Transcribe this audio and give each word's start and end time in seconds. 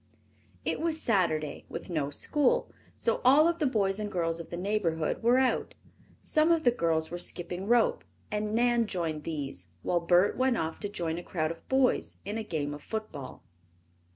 It 0.65 0.79
was 0.79 0.99
Saturday, 0.99 1.63
with 1.69 1.91
no 1.91 2.09
school, 2.09 2.71
so 2.97 3.21
all 3.23 3.47
of 3.47 3.59
the 3.59 3.67
boys 3.67 3.99
and 3.99 4.11
girls 4.11 4.39
of 4.39 4.49
the 4.49 4.57
neighborhood 4.57 5.21
were 5.21 5.37
out. 5.37 5.75
Some 6.23 6.51
of 6.51 6.63
the 6.63 6.71
girls 6.71 7.11
were 7.11 7.19
skipping 7.19 7.67
rope, 7.67 8.03
and 8.31 8.55
Nan 8.55 8.87
joined 8.87 9.25
these, 9.25 9.67
while 9.83 9.99
Bert 9.99 10.35
went 10.35 10.57
off 10.57 10.79
to 10.79 10.89
join 10.89 11.19
a 11.19 11.23
crowd 11.23 11.51
of 11.51 11.69
boys 11.69 12.17
in 12.25 12.39
a 12.39 12.43
game 12.43 12.73
of 12.73 12.81
football. 12.81 13.43